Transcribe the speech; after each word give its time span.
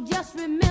just 0.00 0.34
remember. 0.36 0.67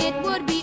it 0.00 0.22
would 0.22 0.46
be 0.46 0.53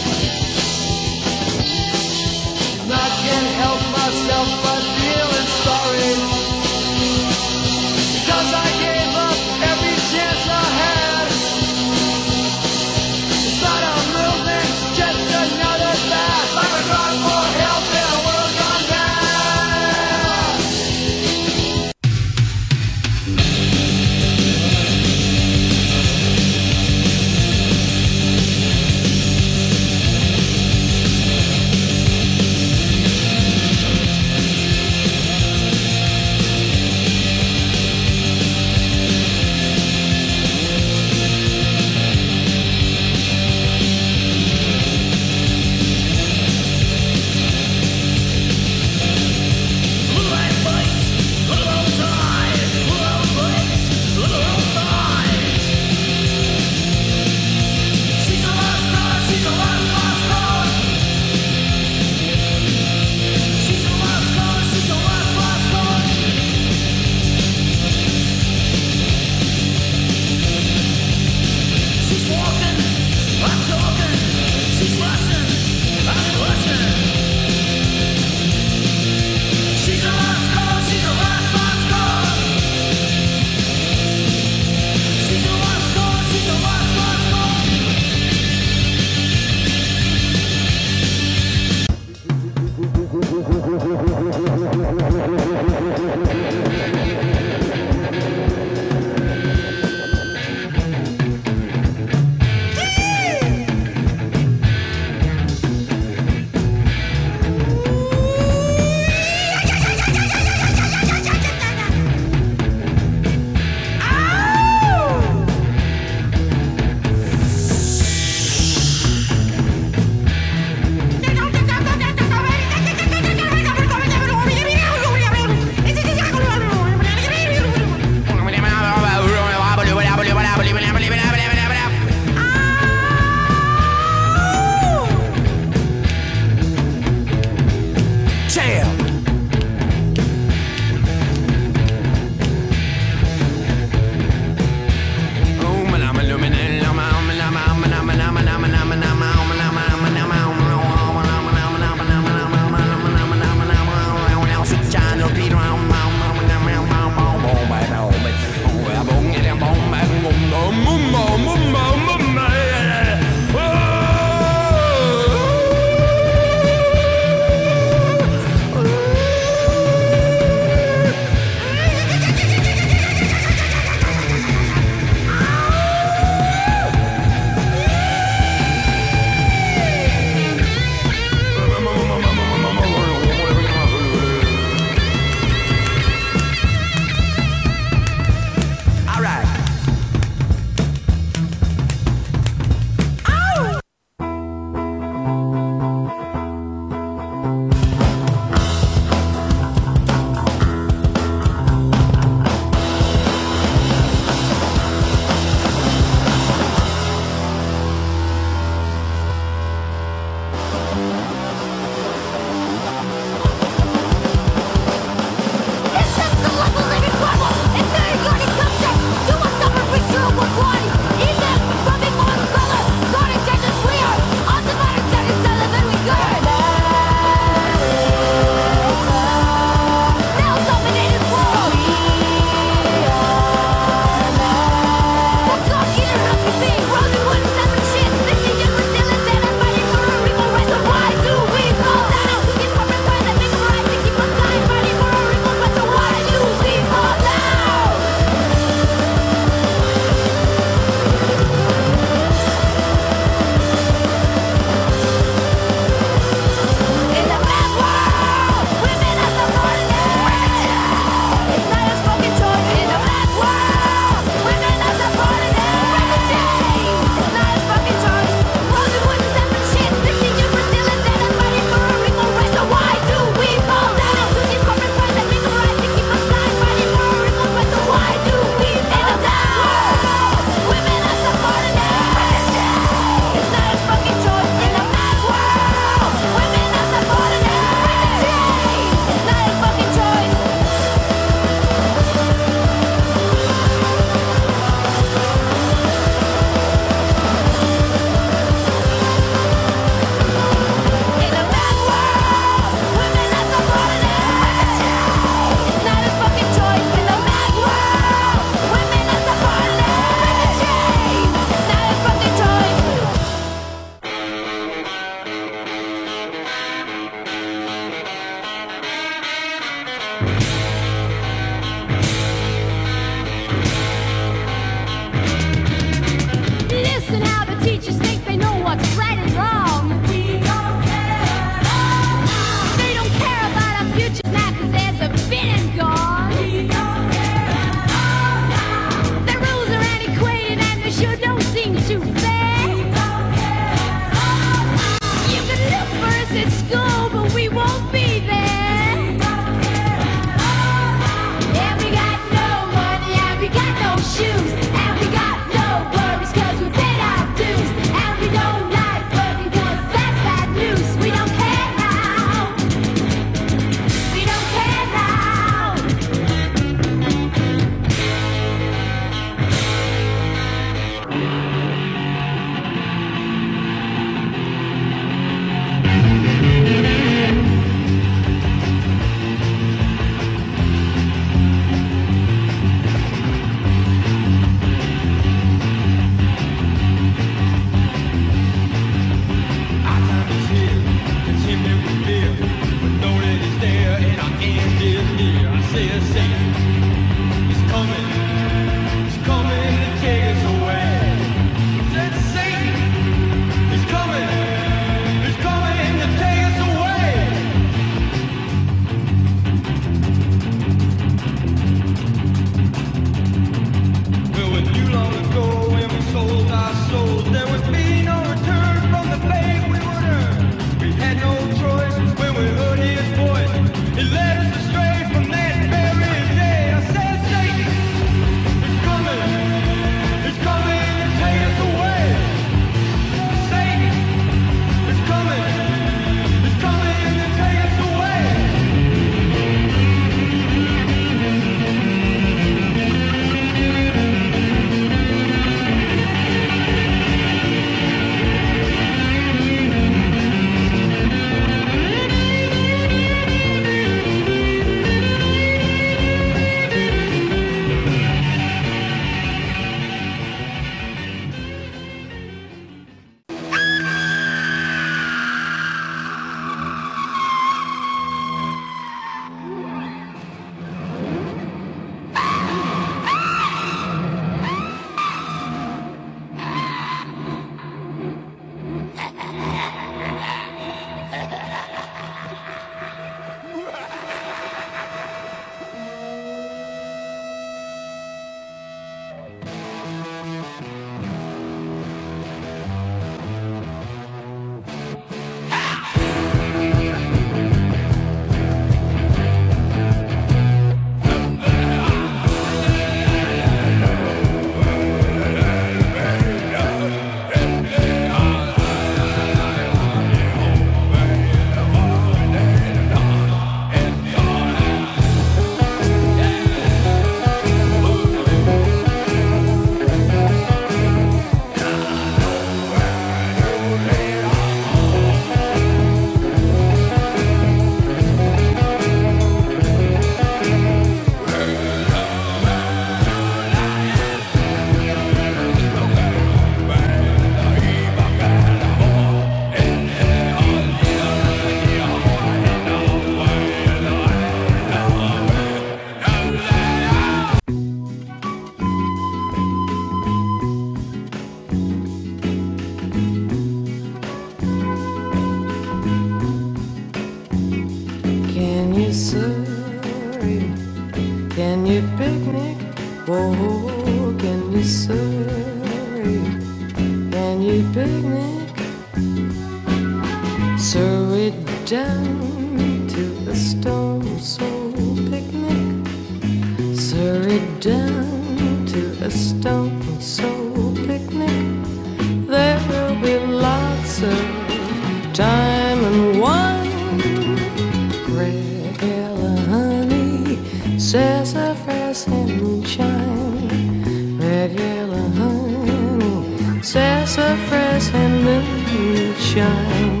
sassafras 596.64 597.90
and 597.92 598.24
moonshine. 598.24 600.00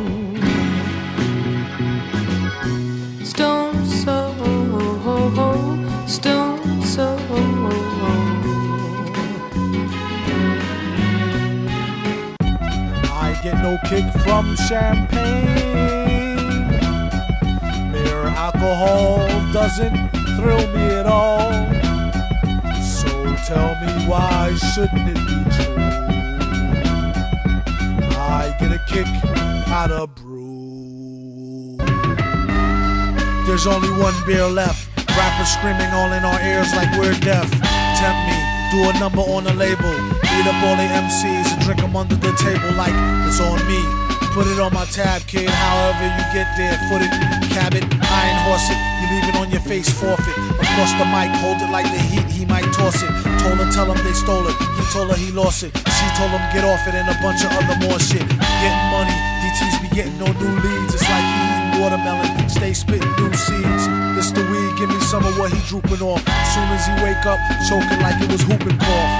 Stone 3.22 3.84
so, 3.84 4.34
oh, 4.40 5.02
oh, 5.04 5.34
oh, 5.36 6.06
stone 6.06 6.82
so. 6.82 7.18
I 13.12 13.38
get 13.42 13.56
no 13.62 13.78
kick 13.84 14.06
from 14.22 14.56
champagne. 14.56 16.36
Mere 17.92 18.28
alcohol 18.28 19.18
doesn't 19.52 20.08
thrill 20.36 20.66
me 20.72 20.86
at 20.94 21.04
all. 21.04 21.52
So 22.82 23.10
tell 23.44 23.74
me 23.82 24.06
why 24.08 24.54
shouldn't 24.54 25.08
it 25.10 25.26
be? 25.26 25.53
Kick 28.94 29.10
out 29.74 29.90
of 29.90 30.14
brew. 30.14 31.74
There's 33.46 33.66
only 33.66 33.90
one 33.98 34.14
beer 34.24 34.46
left. 34.46 34.86
Rappers 35.18 35.50
screaming 35.50 35.90
all 35.98 36.12
in 36.14 36.22
our 36.22 36.40
ears 36.46 36.70
like 36.78 36.90
we're 36.94 37.18
deaf. 37.18 37.50
Tempt 37.98 38.20
me, 38.30 38.38
do 38.70 38.78
a 38.86 38.94
number 39.02 39.22
on 39.34 39.46
a 39.50 39.54
label. 39.54 39.90
Beat 40.30 40.46
up 40.46 40.62
all 40.62 40.78
the 40.78 40.86
MCs 40.86 41.46
and 41.50 41.60
drink 41.66 41.80
them 41.80 41.96
under 41.96 42.14
the 42.14 42.32
table 42.38 42.70
like 42.78 42.94
it's 43.26 43.40
on 43.42 43.58
me. 43.66 43.82
Put 44.30 44.46
it 44.46 44.60
on 44.62 44.72
my 44.72 44.84
tab, 44.86 45.22
kid. 45.26 45.50
However 45.50 46.06
you 46.14 46.24
get 46.30 46.46
there, 46.56 46.78
foot 46.86 47.02
it, 47.02 47.10
cab 47.50 47.74
it, 47.74 47.82
iron 47.98 48.38
horse 48.46 48.70
it. 48.70 48.78
You 49.02 49.06
leave 49.10 49.26
it 49.26 49.36
on 49.42 49.50
your 49.50 49.62
face, 49.62 49.90
forfeit. 49.90 50.38
Across 50.54 50.94
the 51.02 51.06
mic, 51.10 51.34
hold 51.42 51.58
it 51.62 51.70
like 51.70 51.90
the 51.90 51.98
heat. 51.98 52.26
He 52.30 52.44
might 52.46 52.70
toss 52.72 53.02
it. 53.02 53.10
Told 53.42 53.58
her, 53.58 53.70
tell 53.72 53.90
him 53.90 53.98
they 54.04 54.14
stole 54.14 54.46
it. 54.46 54.73
Told 54.94 55.10
her 55.10 55.18
he 55.18 55.32
lost 55.32 55.66
it. 55.66 55.74
She 55.74 56.06
told 56.14 56.30
him 56.30 56.38
get 56.54 56.62
off 56.62 56.86
it 56.86 56.94
and 56.94 57.10
a 57.10 57.18
bunch 57.18 57.42
of 57.42 57.50
other 57.50 57.74
more 57.82 57.98
shit. 57.98 58.22
Getting 58.22 58.86
money, 58.94 59.10
DTs 59.42 59.82
be 59.82 59.90
getting 59.90 60.14
no 60.22 60.30
new 60.38 60.54
leads. 60.62 60.94
It's 60.94 61.02
like 61.10 61.26
eating 61.34 61.82
watermelon. 61.82 62.30
Stay 62.48 62.72
spitting 62.72 63.10
new 63.18 63.34
seeds. 63.34 63.90
It's 64.14 64.30
the 64.30 64.46
weed, 64.46 64.70
give 64.78 64.86
me 64.86 65.00
some 65.10 65.26
of 65.26 65.36
what 65.36 65.50
he 65.50 65.58
drooping 65.66 65.98
off. 65.98 66.22
Soon 66.54 66.70
as 66.70 66.86
he 66.86 66.94
wake 67.02 67.26
up, 67.26 67.42
choking 67.66 67.98
like 68.06 68.22
it 68.22 68.30
was 68.30 68.46
whooping 68.46 68.78
cough. 68.78 69.12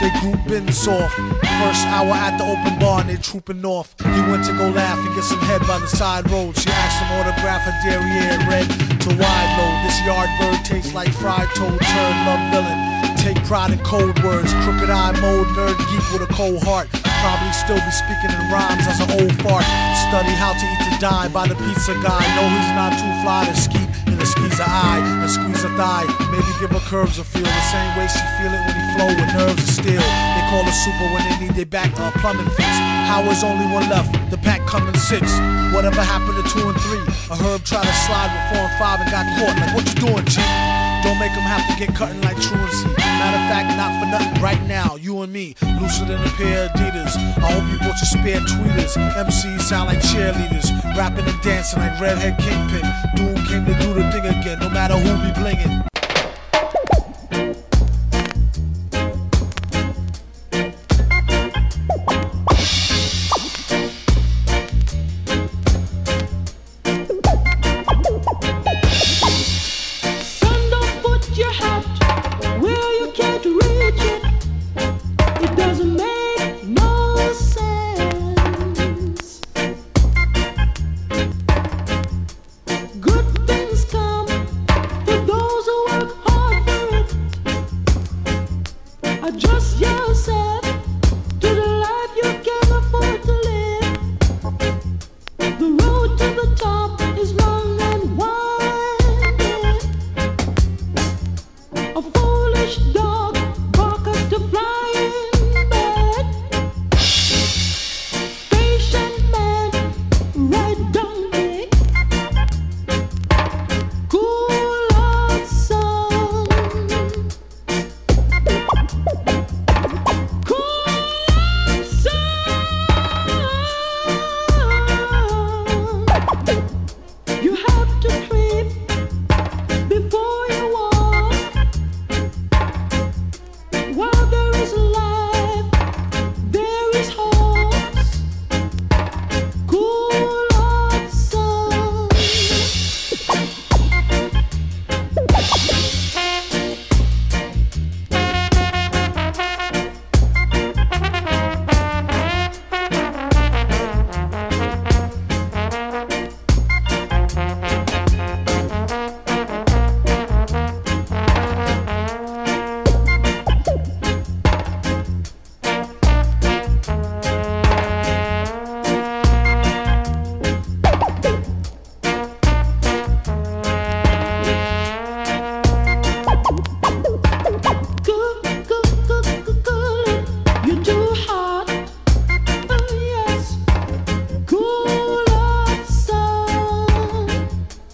They 0.00 0.08
grouping 0.24 0.72
soft. 0.72 1.12
First 1.60 1.84
hour 1.92 2.16
at 2.16 2.40
the 2.40 2.48
open 2.48 2.80
bar 2.80 3.04
and 3.04 3.10
they 3.10 3.20
trooping 3.20 3.66
off. 3.66 3.92
He 4.00 4.22
went 4.32 4.48
to 4.48 4.56
go 4.56 4.70
laugh 4.72 4.96
and 4.96 5.14
get 5.14 5.24
some 5.24 5.44
head 5.44 5.60
by 5.68 5.76
the 5.76 5.88
side 5.92 6.24
road. 6.30 6.56
She 6.56 6.72
asked 6.72 7.04
him 7.04 7.12
autograph 7.20 7.68
her 7.68 7.76
derriere 7.84 8.40
red 8.48 8.64
to 9.04 9.08
wide 9.12 9.52
load. 9.60 9.76
This 9.84 10.00
yard 10.08 10.30
bird 10.40 10.64
tastes 10.64 10.94
like 10.94 11.12
fried 11.12 11.52
toad, 11.52 11.76
turd, 11.84 12.16
love 12.24 12.40
villain. 12.48 13.05
Take 13.26 13.42
pride 13.42 13.74
in 13.74 13.82
cold 13.82 14.14
words, 14.22 14.54
crooked 14.62 14.86
eye 14.86 15.10
mold, 15.18 15.50
nerd 15.58 15.74
geek 15.90 16.06
with 16.14 16.22
a 16.22 16.30
cold 16.30 16.62
heart. 16.62 16.86
Probably 16.94 17.50
still 17.50 17.82
be 17.82 17.90
speaking 17.90 18.30
in 18.30 18.38
rhymes 18.54 18.86
as 18.86 19.02
an 19.02 19.10
old 19.18 19.34
fart. 19.42 19.66
Study 20.06 20.30
how 20.38 20.54
to 20.54 20.62
eat 20.62 20.82
to 20.86 20.94
die 21.02 21.26
by 21.34 21.50
the 21.50 21.58
pizza 21.58 21.98
guy. 22.06 22.22
No, 22.38 22.46
he's 22.46 22.70
not 22.78 22.94
too 22.94 23.10
fly 23.26 23.50
to 23.50 23.56
ski 23.58 23.82
in 24.06 24.14
the 24.14 24.22
squeeze 24.22 24.62
a 24.62 24.68
eye 24.70 25.02
and 25.02 25.26
squeeze 25.26 25.66
a 25.66 25.74
thigh. 25.74 26.06
Maybe 26.30 26.46
give 26.62 26.70
her 26.70 26.84
curves 26.86 27.18
a 27.18 27.26
feel 27.26 27.42
the 27.42 27.66
same 27.66 27.98
way 27.98 28.06
she 28.06 28.22
feel 28.38 28.54
it 28.54 28.62
when 28.62 28.76
he 28.78 28.84
flow 28.94 29.10
with 29.10 29.30
nerves 29.34 29.58
of 29.58 29.74
steel. 29.74 30.06
They 30.06 30.44
call 30.46 30.62
her 30.62 30.76
super 30.86 31.10
when 31.10 31.26
they 31.26 31.34
need 31.42 31.58
their 31.58 31.66
back 31.66 31.90
uh, 31.98 32.14
plumbing 32.22 32.46
fix. 32.54 32.70
Howard's 33.10 33.42
only 33.42 33.66
one 33.74 33.90
left, 33.90 34.14
the 34.30 34.38
pack 34.38 34.62
coming 34.70 34.94
six. 34.94 35.34
Whatever 35.74 35.98
happened 35.98 36.38
to 36.38 36.46
two 36.46 36.62
and 36.62 36.78
three? 36.78 37.02
A 37.34 37.34
herb 37.34 37.66
tried 37.66 37.90
to 37.90 37.96
slide 38.06 38.30
with 38.30 38.54
four 38.54 38.70
and 38.70 38.78
five 38.78 39.02
and 39.02 39.10
got 39.10 39.26
caught. 39.34 39.58
Like 39.58 39.74
what 39.74 39.82
you 39.82 39.98
doing, 39.98 40.22
G? 40.30 40.38
Don't 41.02 41.18
make 41.18 41.34
them 41.34 41.42
have 41.42 41.66
to 41.66 41.74
get 41.74 41.90
cutting 41.90 42.22
like 42.22 42.38
truancy. 42.38 43.05
Matter 43.26 43.42
of 43.42 43.50
fact, 43.50 43.76
not 43.76 43.90
for 43.98 44.06
nothing. 44.06 44.40
Right 44.40 44.62
now, 44.68 44.94
you 44.94 45.20
and 45.22 45.32
me, 45.32 45.56
looser 45.80 46.04
than 46.04 46.22
a 46.22 46.28
pair 46.38 46.66
of 46.66 46.70
Adidas. 46.70 47.16
I 47.42 47.50
hope 47.50 47.66
you 47.72 47.78
bought 47.80 47.98
your 47.98 48.06
spare 48.06 48.38
tweeters. 48.38 48.94
MCs 48.94 49.62
sound 49.62 49.88
like 49.88 49.98
cheerleaders, 49.98 50.70
rapping 50.96 51.26
and 51.26 51.42
dancing 51.42 51.80
like 51.80 52.00
Redhead 52.00 52.38
Kingpin. 52.38 52.86
Doom 53.16 53.44
came 53.46 53.64
to 53.66 53.74
do 53.80 53.94
the 53.94 54.08
thing 54.12 54.26
again. 54.26 54.60
No 54.60 54.70
matter 54.70 54.94
who 54.94 55.10
be 55.26 55.32
blinging, 55.40 55.84